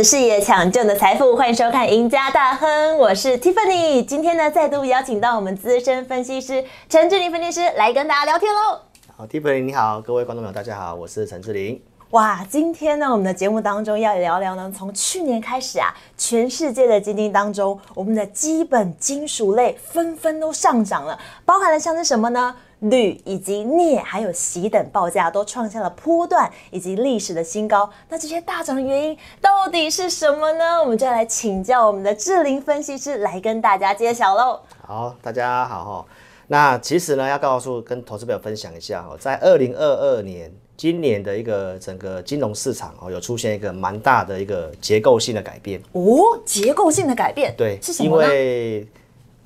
[0.00, 4.02] 的事业，抢救你的财富，欢迎收看《赢家大亨》，我是 Tiffany。
[4.02, 8.80] 今天呢，再度邀请到我们资深分析师陈志玲分析师来跟大家聊天喽。
[9.14, 11.78] 好，Tiffany 你好，各位观众朋友大家好，我是陈志玲。
[12.12, 22.56] 哇，今天呢，我们的节目当中要聊聊呢，从去年开始啊，全世界的基金当中，我们的基本金属类纷纷都上涨了，包含了像是什么呢？
[22.80, 27.88] 铝以及镍还有锡等报价都创下了波段以及历史的新高。
[28.08, 30.80] 那这些大涨的原因到底是什么呢？
[30.82, 34.60] 我们就来请教我们的智林分析师来跟大家揭晓喽。
[34.86, 36.06] 好，大家好哈。
[36.48, 40.52] 那其实呢，要告诉跟投资朋友分享一下哈，在二零二二年。
[40.76, 48.06] 今年的一个整个金融市场哦，有出现一个蛮大的一个结构性的改变哦，结构性的改变对是什么？
[48.08, 48.88] 因为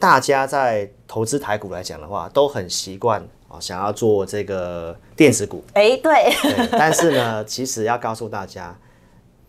[0.05, 5.65] 大家在投资台股来讲的话，都很习惯啊，想要做这个电子股。
[5.73, 6.31] 哎，对。
[6.43, 8.79] 对，但是呢， 其实要告诉大家，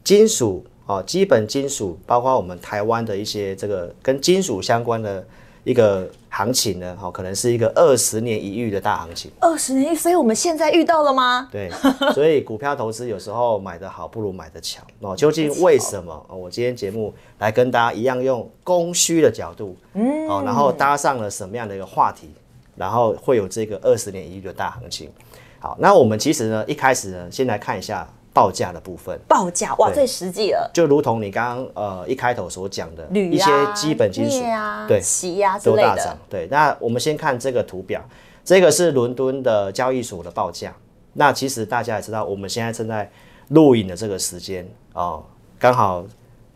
[0.01, 5.27] 金属哦，基本金属，包括我们台湾的一些这个跟金属相关的。
[5.65, 9.29] 一个行情呢，哈，可能是一个二十年一遇的大行情。
[9.41, 11.49] 二十年一，所以我们现在遇到了吗？
[11.51, 11.69] 对，
[12.13, 15.15] 所以股票投资有时候买的好不如买的巧哦。
[15.15, 16.25] 究竟为什么？
[16.29, 22.29] 我今天节目来跟大家一样用供需的角度，嗯，哦，然后搭上了什么样的一个话题，
[22.75, 25.11] 然后会有这个二十年一遇的大行情。
[25.59, 28.07] 好，那我们其实呢，一开始呢，先来看一下。
[28.35, 30.69] 报价的部分，报价哇，最实际了。
[30.73, 36.17] 就如同你刚刚呃一开头所讲的，一些基本金属啊，对，锡啊之类的。
[36.29, 38.03] 对，那我们先看这个图表，
[38.43, 40.75] 这个是伦敦的交易所的报价。
[41.13, 43.09] 那其实大家也知道，我们现在正在
[43.47, 45.23] 录影的这个时间哦，
[45.57, 46.03] 刚好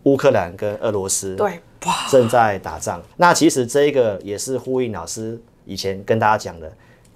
[0.04, 1.62] 乌克兰跟俄罗斯对
[2.12, 3.02] 正在打仗。
[3.16, 6.70] 那其实这个也是呼应老师以前跟大家讲的。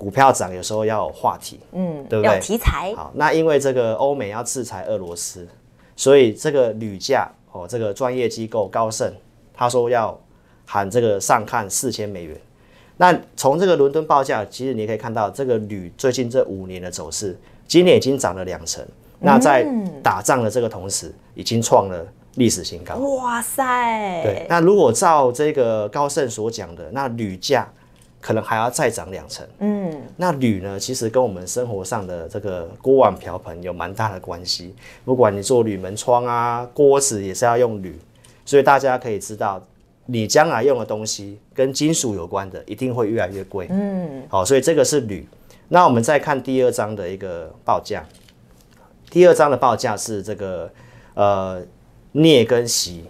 [0.04, 2.38] 股票涨有时候要有话题，嗯，对不对？
[2.42, 2.94] 题材。
[2.94, 5.48] 好，那因为这个欧美要制裁俄罗斯，
[5.96, 9.10] 所以这个铝价哦，这个专业机构高盛
[9.54, 10.20] 他说要
[10.66, 12.38] 喊这个上看四千美元。
[12.98, 18.86] 那从这个伦敦报价，其实你可以看到这个铝最近这五年的走势，今年已经涨了两成。
[19.20, 19.66] 那在
[20.04, 22.06] 打仗的这个同时，已经创了
[22.36, 22.96] 历史新高。
[22.96, 24.22] 哇塞！
[24.22, 27.66] 对，那如果照这个高盛所讲的，那铝价。
[28.24, 29.46] 可能还要再涨两成。
[29.60, 30.80] 嗯，那铝呢？
[30.80, 34.74] 其实跟我们生活上的这个锅碗瓢盆有蛮大的关系。
[35.04, 38.00] 不管你做铝门窗啊，锅子也是要用铝，
[38.46, 39.62] 所以大家可以知道，
[40.06, 43.68] 你将来用的东西跟金属有关的，一定会越来越贵。
[43.70, 45.28] 嗯，好，所以这个是铝。
[45.68, 48.06] 那我们再看第二章的一个报价。
[49.10, 50.72] 第二章的报价是这个
[51.14, 51.62] 呃
[52.14, 53.04] 镍跟锡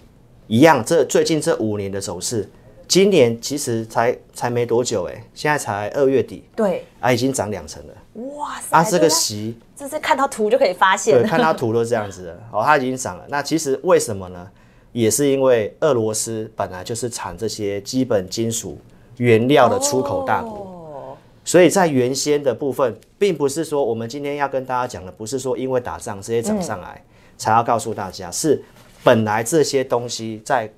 [0.48, 2.50] 一样，这最近这五年的走势。
[2.94, 7.94] 今年其实才才没多久哎，现在才二月底，对，啊，已经涨两成了，
[8.36, 8.78] 哇塞！
[8.78, 13.26] 啊，这个席，这是看到图就可以发现，对，看到图都这样子的，哦，它已经涨了。
[13.30, 14.48] 那其实为什么呢？
[14.92, 18.78] 也是因为俄罗斯本来就是产这些基本金属
[19.18, 27.04] 原料的出口大国，所以在原先的部分，并不是说我们今天要跟大家讲的，不是说因为打仗这些涨上来
[27.40, 28.64] 才要告诉大家，是
[29.04, 30.72] 本来这些东西在。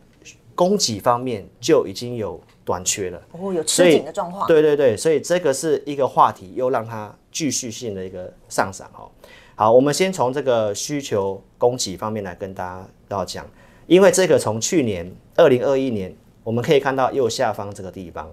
[0.55, 4.47] 供给方面就已经有短缺了，哦，有吃紧的状况。
[4.47, 9.11] 对对对，所以这个是一个话题，又让它继续性的一个上涨哦。
[9.55, 13.45] 好，我们先从这个需求供给方面来跟大家要讲，
[13.85, 18.31] 因为这个从去年二零二一年，我们可以看到右下方这个地方，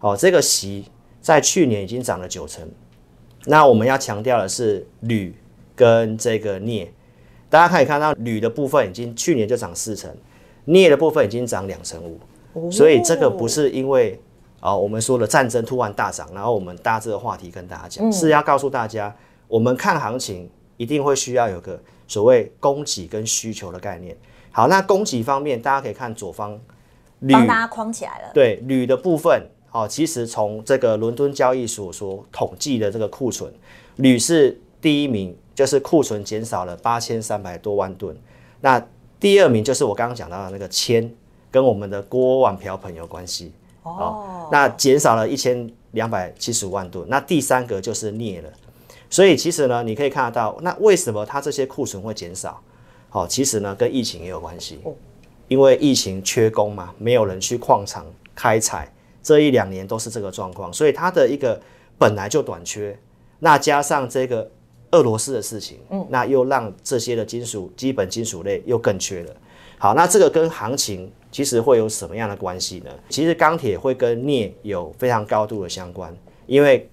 [0.00, 0.84] 哦，这个席
[1.20, 2.68] 在去年已经涨了九成。
[3.46, 5.34] 那我们要强调的是铝
[5.74, 6.92] 跟这个镍，
[7.48, 10.14] 大家可以看到铝的部分已经去年就涨四成。
[10.64, 14.20] 镍的部分已经涨两成五，所以这个不是因为
[14.60, 19.14] 啊我们说的战争突然大涨，然后我们搭这个话题跟大家讲，是要告诉大家，
[19.48, 24.16] 我们看行情一定会需要有个所谓供给跟需求的概念。
[24.52, 26.60] 好，那供给方面，大家可以看左方，
[27.30, 28.30] 帮大家框起来了。
[28.34, 33.50] 对铝的部分，哦，其实从这个伦敦交易所所统计的这个库存，
[33.96, 38.14] 铝是第一名，就是库存减少了八千三百多万吨。
[38.60, 38.86] 那
[39.22, 41.08] 第二名就是我刚刚讲到的那个铅，
[41.48, 43.52] 跟我们的锅碗瓢盆有关系
[43.84, 44.48] 哦。
[44.50, 47.08] 那减少了一千两百七十五万吨。
[47.08, 48.50] 那第三个就是镍了。
[49.08, 52.60] 所以其实呢，你可以看得到，那为什么它这些库存会减少？
[53.10, 54.80] 好，其实呢跟疫情也有关系。
[55.46, 58.04] 因为疫情缺工嘛，没有人去矿场
[58.34, 58.92] 开采，
[59.22, 61.60] 这一两年都是这个状况，所以它的一个
[61.96, 62.98] 本来就短缺，
[63.38, 64.50] 那加上这个。
[64.92, 69.34] 俄罗斯的事情，嗯，那又让这些的金属基本金属类又更缺了。
[69.78, 72.90] 好，那这个跟行情其实会有什么样的关系呢？
[73.08, 76.16] 其实钢铁会跟镍有非常高度的相关，
[76.46, 76.88] 因为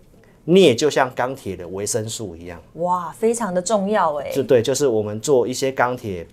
[0.45, 2.61] 镍就像钢铁的维生素一样。
[2.73, 4.31] 哇，非常的重要哎。
[4.31, 6.27] 就对，就是我们做一些钢铁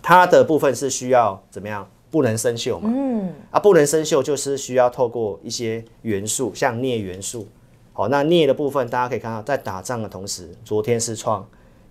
[0.00, 1.86] 它的部分是需要怎么样？
[2.10, 7.46] 不能生锈嘛，嗯，啊，不能生锈就是需要透过一些元素，像镍元素，
[7.92, 11.46] 好，那镍的部分大家可以看到，在打仗的同时，昨天是创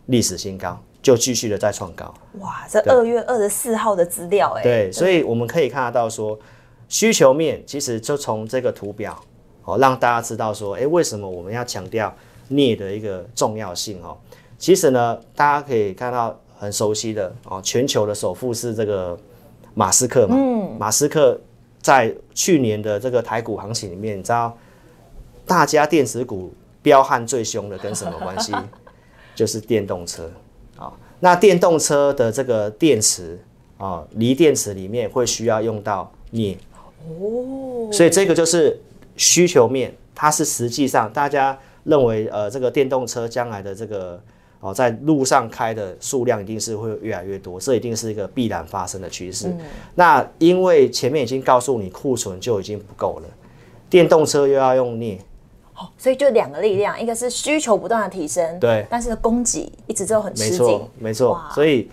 [0.08, 2.14] 历史新高，就继续的在创高。
[2.40, 6.38] 哇，这二月二十四号的资料，哎，对，所以我们可以看得到说，
[6.88, 9.20] 需求面其实就从这个图表，
[9.66, 12.14] 哦，让大家知道说，哎，为什么我们要强调
[12.48, 14.18] 镍的一个重要性哦？
[14.58, 19.18] 其实呢，大家可以看到很熟悉的哦，全球的首富是这个。
[19.76, 21.40] 马斯克嘛，嗯马斯克
[21.80, 24.58] 在去年的这个台股行情里面，你知道
[25.50, 28.54] 大家电子股彪悍最凶的跟什么关系？
[29.36, 30.32] 就是电动车
[30.78, 30.94] 啊。
[31.20, 33.38] 那电动车的这个电池
[33.78, 36.58] 啊，锂电池里面会需要用到镍
[37.06, 38.80] 哦，所以这个就是
[39.18, 44.22] 需求面，它是实际上大家认为呃，这个电动车将来的这个。
[44.62, 49.50] 哦，在路上开的数量一定是会越来越多，这一定是一个必然发生的趋势。
[49.96, 53.28] 那因为前面已经告诉你库存就已经不够了，
[53.90, 55.18] 电动车又要用镍，
[55.80, 61.42] 哦，所以就两个力量，一个是需求不断的提升，对，但是供给一直都很吃紧，没错，没错。
[61.56, 61.90] 所以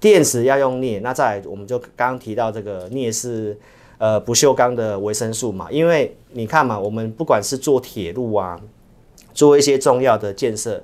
[0.00, 3.56] 电池要用镍，那再我们就刚刚提到这个镍是
[3.98, 8.60] 呃不锈钢的维生素嘛，因为你看嘛，我们不管是做铁路啊，
[9.32, 10.82] 做一些重要的建设。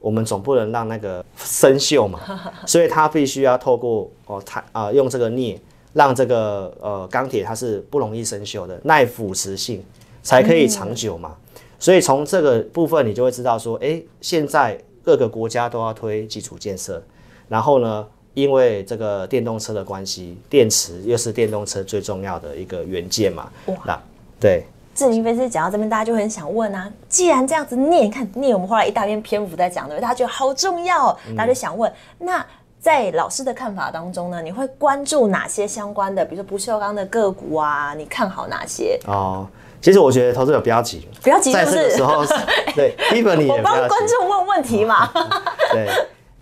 [0.00, 2.20] 我们总不能让那个生锈嘛，
[2.68, 5.58] 所以它必须要透过哦，它啊用这个镍，
[5.94, 9.82] 让这个呃钢铁它是不容易生锈的，耐腐蚀性
[10.22, 11.34] 才可以长久嘛。
[11.78, 17.02] 所以从这个部分你就会知道说，哎，现在各个国家都要推基础建设，
[17.48, 23.50] 然后呢，因为这个电动车的关系，电池又是电动车最重要的一个元件嘛。
[23.84, 24.00] 那
[24.40, 24.64] 对。
[24.94, 32.46] 志明飞是讲到这边，大家就很想问啊，既然这样子念，看念我们花了一大篇篇幅在讲的，大家觉得好重要，大家就想问，那
[32.78, 37.92] 在老师的看法当中呢，你会关注哪些相关的，比如说不锈钢的个股啊？
[37.94, 38.96] 你看好哪些？
[39.08, 39.48] 哦，
[39.84, 42.24] 其实我觉得投资者不要急，不要急，在这个时候，
[42.74, 45.12] 对，基本你我帮观众问问题嘛。
[45.70, 45.86] 对，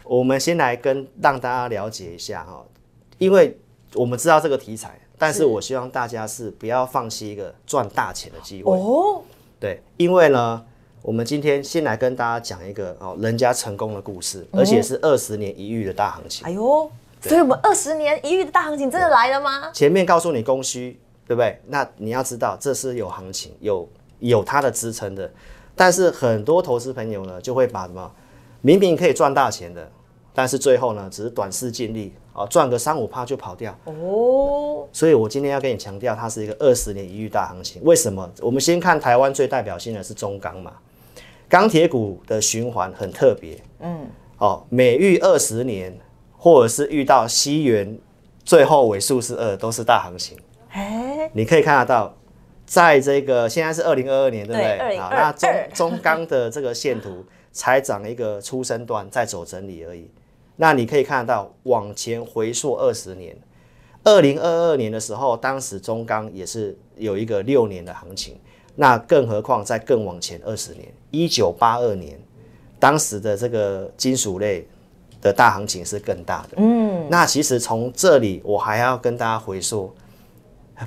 [0.05, 2.65] 我们先来跟让大家了解一下哈，
[3.19, 3.59] 因为
[3.95, 4.97] 我们知道这个题材。
[5.19, 9.23] 但是我希望大家是不要放弃一个赚大钱的机会哦。
[9.61, 10.65] 对，因为呢，
[11.01, 16.45] 我们今天先来跟大家讲一个哦，人家成功的故事，而且是二十年一遇的大行情。
[16.45, 16.91] 哎呦，
[17.21, 19.71] 所以我们二十年一遇的大行情真的来了吗？
[19.73, 21.01] 前面告诉你供需，
[21.33, 21.59] 对不对？
[21.67, 23.89] 那你要知道这是有行情，有
[24.19, 25.31] 有它的支撑的。
[25.75, 28.13] 但是很多投资朋友呢，就会把什么
[28.61, 29.91] 明明可以赚大钱的，
[30.35, 32.13] 但是最后呢，只是短视尽力。
[32.35, 37.83] 啊，赚个三五趴就跑掉哦，所以我今天要跟你强调，它是一个二十年一遇大行情。
[37.85, 38.27] 为什么？
[38.41, 40.73] 我们先看台湾最代表性的是中钢嘛，
[41.47, 44.07] 钢铁股的循环很特别，嗯，
[44.39, 45.95] 哦，每遇二十年，
[46.39, 47.99] 或者是遇到西元
[48.47, 50.39] 最后尾数是二，都是大行情。
[50.71, 52.17] 哎，你可以看得到，
[52.67, 54.99] 在这个现在是二零二二年，对不对？
[54.99, 60.11] 好，那中 中钢的这个线图才涨一个出生段，在走整理而已。
[60.57, 63.37] 那你可以看得到，往前回溯二十年，
[64.05, 68.39] 二零二二年的时候，当时中钢也是有一个六年的行情。
[68.75, 72.19] 那更何况在更往前二十年，一九八二年，
[72.79, 74.67] 当时的这个金属类
[75.21, 76.57] 的大行情是更大的。
[76.57, 79.95] 嗯，那其实从这里我还要跟大家回溯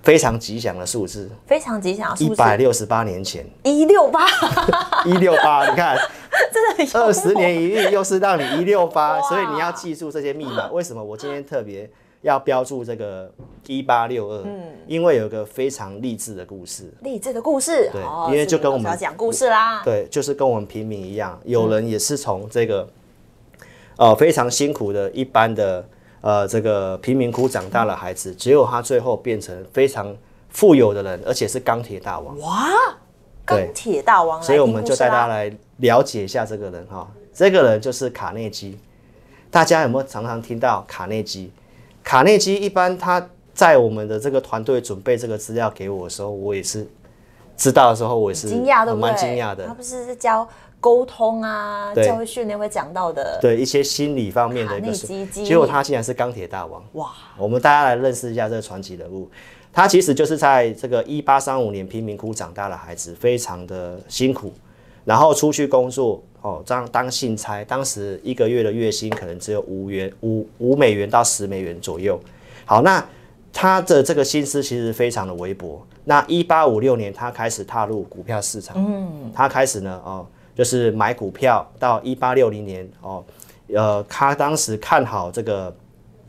[0.01, 4.27] 非常吉祥的数字，非常吉祥，一百六十八年前，一六八，
[5.05, 5.97] 一六八，你看。
[6.51, 10.67] 真的二十年一遇，又是让你一六八，所以你要记住这些密码。
[10.71, 11.89] 为什么我今天特别
[12.23, 13.31] 要标注这个
[13.67, 14.41] 一八六二？
[14.43, 16.93] 嗯，因为有个非常励志的故事。
[17.01, 19.81] 励志的故事，对，因为就跟我们要讲故事啦。
[19.85, 22.85] 对，就是跟我们平民一样，有人也是从这个
[23.95, 25.87] 呃非常辛苦的一般的
[26.25, 30.11] 呃这个贫民窟长大的孩子，只有他最后变成非常
[30.49, 32.35] 富有的人，而且是钢铁大王。
[32.39, 32.67] 哇！
[33.45, 37.07] 钢铁大王，所以我们就带大家来了解一下这个人哈。
[37.31, 38.75] 这个人就是卡内基，
[39.51, 41.51] 大家有没有常常听到卡内基？
[42.03, 46.87] 卡内基一般他在我们的这个团队准备这个资料给我的时候，我也是
[47.55, 49.67] 知道的时候，我也是惊讶的，蛮惊讶的。
[49.67, 50.47] 他不是教
[50.79, 54.91] 沟通啊，教育训练会讲到的，对一些心理方面的一个，
[55.43, 57.11] 结果他竟然是钢铁大王哇！
[57.37, 59.29] 我们大家来认识一下这个传奇人物。
[59.73, 64.53] 他其实就是在这个一八三五年贫民窟长大的孩子，非常的辛苦，
[65.03, 72.17] 然后出去工作哦，当当信差，当时一个月的月薪可能只有五元五五美元到十美元左右。
[72.63, 73.05] 好，那
[73.51, 75.85] 他的这个心思其实非常的微薄。
[76.05, 81.69] 那一八五六年，他开始踏入股票市场，嗯，他开始呢，哦，就是买股票。
[81.77, 83.23] 到一八六零年，哦，
[83.67, 85.75] 呃，他当时看好这个。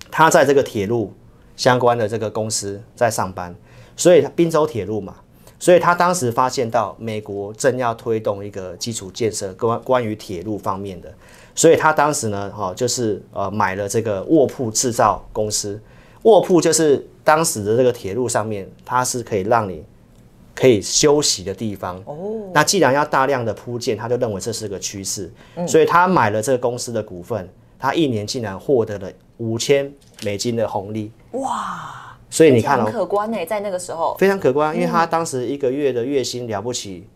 [0.09, 1.13] 他在这个铁路
[1.57, 3.55] 相关的这个公司在上班，
[3.97, 5.17] 所以滨州铁路嘛，
[5.59, 11.13] 所以他当时发现到美国正要推动一个基础建设关关于铁路方面的，
[11.57, 15.79] 所以他当时呢，哈、就是呃买了这个卧铺制造公司，
[16.23, 19.85] 卧铺就是当时的这个铁路上面，它是可以让你
[20.57, 22.03] 可以休息的地方。
[22.07, 25.31] 哦，那既然要大量的铺建，他就认为这是个趋势，
[25.69, 27.49] 所以他买了这个公司的股份，
[27.79, 29.93] 他一年竟然获得了五千
[30.25, 31.13] 美金的红利。
[31.33, 37.07] 哇，所以你看很哦，可观呢，在那个时候，非常可观，因为他当时一个月的月薪了不起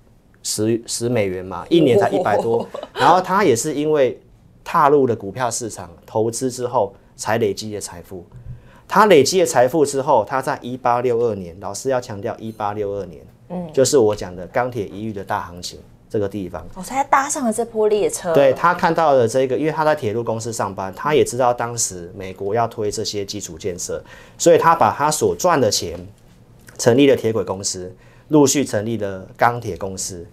[0.43, 4.21] 十十美元嘛，一年才一百多，然后他也是因为
[4.63, 8.25] 踏入了股票市场投资之后才累积的财富。
[8.87, 15.79] 他累积了财富之后，他在一八六二年，老师要强调一八六二年，嗯，就是我讲的钢铁一遇的大行情
[16.09, 16.67] 这个地方。
[16.75, 18.33] 我才搭上了这波列车。
[18.33, 24.03] 对他看到了这个，因为他在铁路公司上班，他也知道当时美国要推这些基础建设，
[24.39, 25.99] 所以他把他所赚的钱
[26.79, 27.95] 成立了铁轨公司，
[28.29, 30.27] 陆续成立了钢铁公司，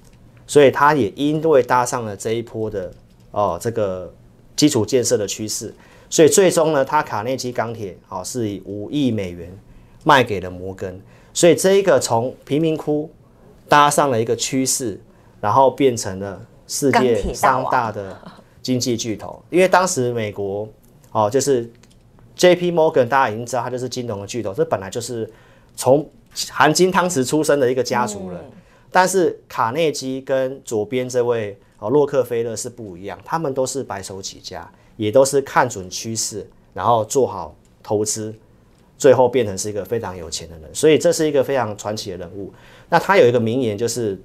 [0.45, 2.91] 所以他也因为搭上了这一波的
[3.31, 4.13] 哦这个
[4.55, 5.73] 基础建设的趋势，
[6.09, 9.51] 所以最终呢，他卡内基钢铁哦是以五亿美元
[10.03, 10.99] 卖给了摩根，
[11.37, 13.07] 所以这一个从贫民窟
[13.69, 14.99] 搭上了一个趋势，
[15.39, 18.19] 然后变成了世界三大的
[18.63, 19.39] 经济巨头。
[19.51, 20.67] 因为当时美国
[21.11, 21.71] 哦，就是
[22.35, 22.71] J.P.
[22.71, 25.31] Morgan，大家已经知道，它就是金融的巨头，这本来就是
[25.75, 26.09] 从
[26.49, 28.43] 含金汤匙出生的一个家族了。
[28.89, 38.33] 但是卡内基跟左边这位哦洛克菲勒是不一样，他们都是白手起家，也都是看准趋势，然后做好投资，
[38.97, 40.69] 最后变成是一个非常有钱的人。
[40.73, 42.51] 所以这是一个非常传奇的人物。
[42.89, 44.19] 那他有一个名言，就是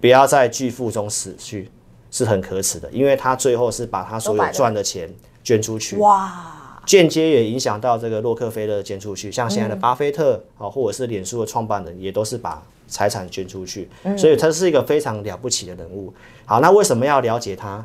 [0.00, 1.70] 不要在巨富中死去，
[2.10, 5.08] 是很可耻的，因为他最后是把他所有赚的钱
[5.44, 5.96] 捐出去。
[5.96, 16.12] 哇，间接也影响到这个洛克菲勒捐出去，像现在的巴菲特啊、或者是脸书的创办人，也都是把财产捐出去，所以他是一个非常了不起的人物。
[16.44, 17.84] 好，那为什么要了解他？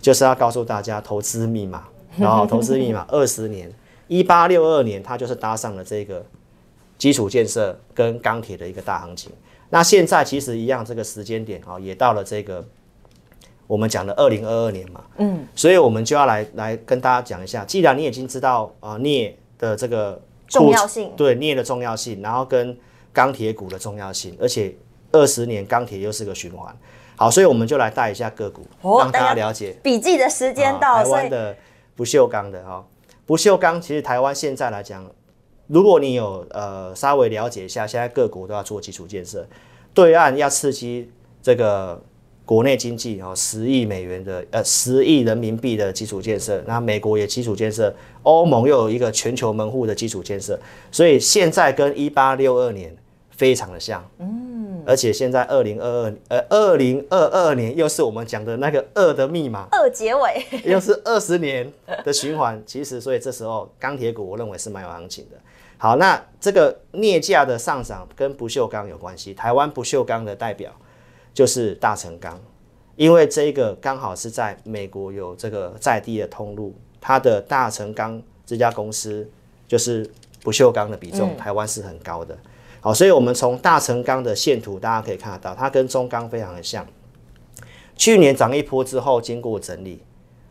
[0.00, 1.84] 就是要告诉大家投资密码，
[2.18, 3.72] 然后投资密码 二十年，
[4.12, 6.22] 一八六二年它就是搭上了这个
[6.98, 9.32] 基础建设跟钢铁的一个大行情。
[9.70, 12.62] 那现在其实一样，这个时间点啊、也到了这个
[13.66, 21.10] 我们讲的二零二二年嘛，嗯，所以我们就要来来跟大家讲一下，既然你已经知道啊、呃镍的这个重要性。
[21.16, 22.76] 对镍的重要性，然后跟
[23.14, 24.74] 钢铁股的重要性，而且
[25.10, 26.76] 二十年钢铁又是个循环，
[27.16, 29.74] 好，所以我们就来带一下个股，哦让大大家家了解。
[29.82, 31.56] 笔记的时间到，啊台湾的
[31.96, 32.84] 不锈钢的哈、
[33.24, 35.08] 不锈钢其实台湾现在来讲，
[35.68, 39.46] 如果你有呃稍微了解一下，现在各国都要做基础建设，
[39.94, 41.10] 对岸要刺激
[41.40, 42.02] 这个
[42.44, 50.58] 国内经济哦，十亿美元的呃十亿人民币的基础建设，那美国也基础建设，欧盟又有一个全球门户的基础建设，
[50.90, 52.94] 所以现在跟一八六二年
[53.30, 54.51] 非常的像，嗯，
[54.86, 61.72] 而且现在二零二二呃二零二二年又是我们讲的那个二的密码，二结尾， 又是二十年
[62.04, 65.36] 的循环，其实所以这时候钢铁股我认为是蛮有行情的。
[65.78, 70.70] 好，那这个镍价的上涨跟不锈钢有关系，台湾不锈钢的代表
[71.34, 72.40] 就是大成钢，
[72.94, 79.28] 因为这个刚好是在美国有这个在地的通路，它的大成钢这家公司
[79.66, 80.08] 就是
[80.42, 82.38] 不锈钢的比重，台湾是很高的。
[82.84, 86.84] 好，所以我们从大成钢的线图大家可以看得到，它跟中钢非常的像。
[87.96, 90.02] 去年涨一波之后，经过整理，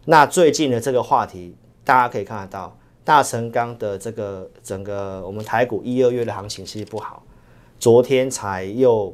[0.06, 7.22] 那最近的这个话题，大家可以看得到，大成钢的这个整个我们台股一二月的行情其实不好，
[7.78, 9.14] 昨天才又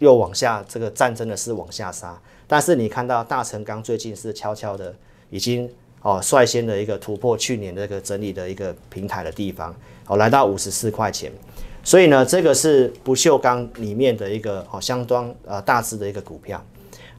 [0.00, 4.92] 又往下，这个战争的是往下杀，但是你看到大成钢最近是悄悄的
[5.30, 5.70] 已经
[6.00, 9.72] 哦率先的一个突破去年这个整理的一个平台的地方，
[10.08, 11.30] 哦来到五十四块钱，
[11.82, 16.62] 所以呢这个是不锈钢里面的一个哦相当呃大致的一个股票。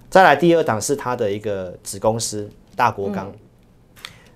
[0.09, 3.33] 再来第二档是它的一个子公司大国钢，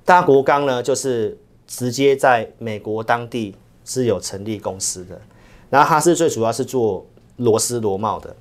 [0.04, 3.56] 大国钢呢就是直接在美国当地
[3.86, 5.22] 是有成立公司的，
[5.70, 7.06] 然后它是最主要是做
[7.38, 8.36] 螺丝螺帽的。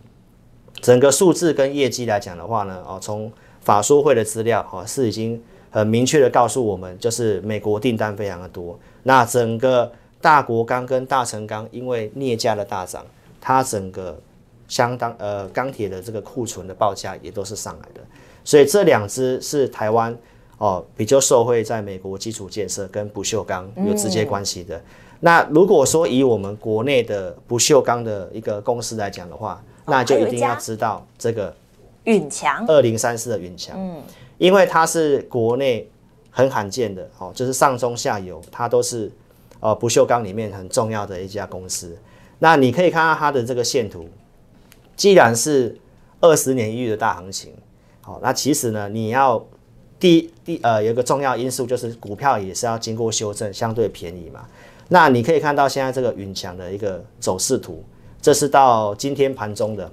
[0.81, 8.78] 整个数字跟业绩来讲的话呢，哦，从法说会的资料哦是已经很明确的告诉我们，就是美国订单非常的多。
[9.02, 13.04] 那整个大国钢跟大成钢因为镍价的大涨，
[13.40, 14.18] 它整个
[14.68, 18.00] 相当呃钢铁的这个库存的报价也都是上来的，
[18.44, 20.16] 所以这两只是台湾
[20.58, 24.80] 哦比较受惠在美国基础建设跟不锈钢有直接关系的。
[25.20, 31.54] 那如果说以我们国内的不锈钢的一个公司来讲的话，那就一定要知道这个
[32.04, 34.02] 允强二零三四的允强，嗯，
[34.38, 35.88] 因为它是国内
[36.30, 39.11] 很罕见的哦，就是上中下游它都是
[39.60, 41.96] 呃不锈钢里面很重要的一家公司。
[42.38, 44.08] 那你可以看到它的这个线图，
[44.94, 45.78] 既然是
[46.20, 47.52] 二十年一遇的大行情，
[48.02, 49.42] 好，那其实呢，你要
[49.98, 54.46] 第第呃有一个重要因素就是股票也是要经过修正，相对便宜嘛。
[54.88, 57.82] 那你可以看到现在这个云强的一个走势图，
[58.20, 59.90] 这是到今天盘中的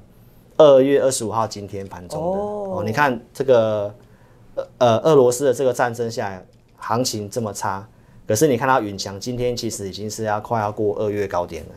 [0.58, 2.84] 二月二十五号今天盘中的哦。
[2.86, 3.94] 你看这个
[4.56, 6.46] 呃呃俄罗斯的这个战争下来，
[6.78, 7.88] 行情这么差，
[8.28, 11.72] 可是你看到云强今天其实已经是要快要过二月高点了，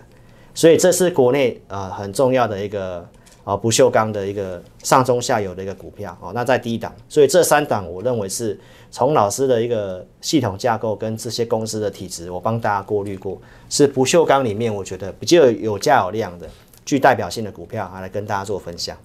[0.55, 3.07] 所以这是国内呃很重要的一个
[3.45, 6.33] 啊不锈钢的一个上中下游的一个股票哦。
[6.35, 8.59] 那在低档，所以这三档我认为是。
[8.89, 13.39] 从老师的一个系统架构跟这些公司的体质，我帮大家过滤过，
[13.69, 16.49] 是不锈钢里面我觉得比较有价有量的、
[16.83, 18.97] 具代表性的股票啊，来跟大家做分享。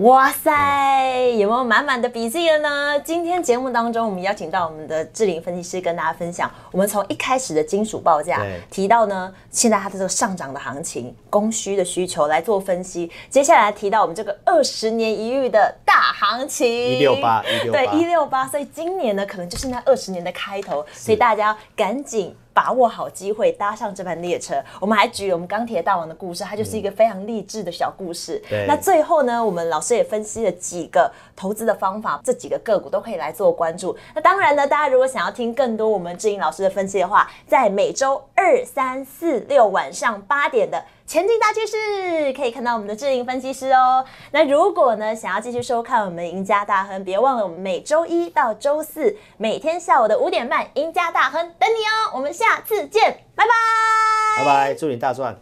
[0.00, 2.98] 哇塞，有没有满满的笔记了呢？
[3.00, 8.40] 今天节目当中，我们邀请到我们的志玲分析师跟大家分享，我们从一开始的金属报价
[8.70, 13.10] 提到呢，现在它的这个上涨的行情、供需的需求来做分析。
[13.28, 22.34] 接下来提到我们这个二十年一遇的大行情，一六八对一六八，所以今年呢，可能就是那二十年的开头，所以大家赶紧。
[22.60, 24.62] 把握好机会，搭上这班列车。
[24.78, 28.38] 我们还举了我们钢铁大王的故事，它就是一个非常励志的小故事。
[28.68, 33.96] 那最后呢，我们老师也分析了几个投资的方法，这几个个股都可以来做关注。
[34.14, 40.84] 那当然呢，大家如果想要听更多我们志英老师的分析的话，在每周二、三、四、六晚上八点的。
[41.10, 44.04] 前进大趋势，可以看到我们的智盈分析师哦。
[44.30, 52.12] 那如果呢，想要继续收看我们赢家大亨，别忘了我们每周一到周四每天下午的五点半，赢家大亨等你哦。
[52.14, 55.36] 我们下次见，拜拜，拜拜，祝你大赚。